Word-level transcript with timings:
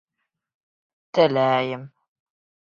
Теләйем... 1.19 1.87